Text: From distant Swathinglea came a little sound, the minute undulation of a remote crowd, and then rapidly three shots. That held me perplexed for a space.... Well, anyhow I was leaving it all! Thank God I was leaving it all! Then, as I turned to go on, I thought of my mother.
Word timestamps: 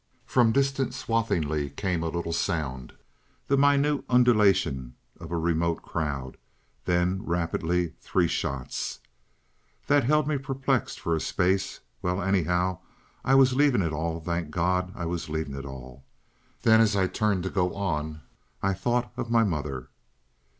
From 0.25 0.51
distant 0.51 0.95
Swathinglea 0.95 1.69
came 1.75 2.01
a 2.01 2.09
little 2.09 2.33
sound, 2.33 2.93
the 3.45 3.55
minute 3.55 4.03
undulation 4.09 4.95
of 5.19 5.31
a 5.31 5.37
remote 5.37 5.83
crowd, 5.83 6.37
and 6.37 6.37
then 6.85 7.23
rapidly 7.23 7.93
three 8.01 8.27
shots. 8.27 8.99
That 9.85 10.03
held 10.03 10.27
me 10.27 10.39
perplexed 10.39 10.99
for 10.99 11.15
a 11.15 11.19
space.... 11.21 11.81
Well, 12.01 12.19
anyhow 12.19 12.79
I 13.23 13.35
was 13.35 13.53
leaving 13.53 13.83
it 13.83 13.93
all! 13.93 14.19
Thank 14.19 14.49
God 14.49 14.91
I 14.95 15.05
was 15.05 15.29
leaving 15.29 15.53
it 15.53 15.65
all! 15.65 16.03
Then, 16.63 16.81
as 16.81 16.95
I 16.95 17.05
turned 17.05 17.43
to 17.43 17.51
go 17.51 17.75
on, 17.75 18.21
I 18.63 18.73
thought 18.73 19.11
of 19.15 19.29
my 19.29 19.43
mother. 19.43 19.91